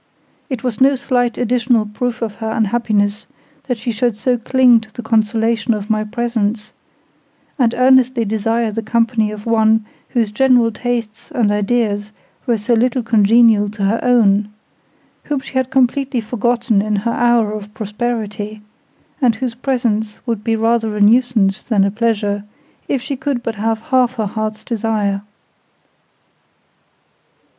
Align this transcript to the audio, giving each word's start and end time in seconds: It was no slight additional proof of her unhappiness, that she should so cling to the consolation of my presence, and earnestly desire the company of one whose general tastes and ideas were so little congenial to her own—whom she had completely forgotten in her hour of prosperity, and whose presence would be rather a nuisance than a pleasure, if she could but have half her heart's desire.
It 0.49 0.63
was 0.63 0.81
no 0.81 0.95
slight 0.95 1.37
additional 1.37 1.85
proof 1.85 2.23
of 2.23 2.37
her 2.37 2.49
unhappiness, 2.49 3.27
that 3.65 3.77
she 3.77 3.91
should 3.91 4.17
so 4.17 4.35
cling 4.35 4.79
to 4.79 4.91
the 4.91 5.03
consolation 5.03 5.75
of 5.75 5.91
my 5.91 6.03
presence, 6.03 6.71
and 7.59 7.75
earnestly 7.75 8.25
desire 8.25 8.71
the 8.71 8.81
company 8.81 9.29
of 9.29 9.45
one 9.45 9.85
whose 10.09 10.31
general 10.31 10.71
tastes 10.71 11.29
and 11.29 11.51
ideas 11.51 12.11
were 12.47 12.57
so 12.57 12.73
little 12.73 13.03
congenial 13.03 13.69
to 13.69 13.83
her 13.83 13.99
own—whom 14.01 15.39
she 15.39 15.53
had 15.53 15.69
completely 15.69 16.19
forgotten 16.19 16.81
in 16.81 16.95
her 16.95 17.13
hour 17.13 17.51
of 17.53 17.71
prosperity, 17.75 18.63
and 19.21 19.35
whose 19.35 19.53
presence 19.53 20.17
would 20.25 20.43
be 20.43 20.55
rather 20.55 20.97
a 20.97 20.99
nuisance 20.99 21.61
than 21.61 21.83
a 21.83 21.91
pleasure, 21.91 22.43
if 22.87 23.03
she 23.03 23.15
could 23.15 23.43
but 23.43 23.53
have 23.53 23.79
half 23.81 24.13
her 24.15 24.25
heart's 24.25 24.63
desire. 24.65 25.21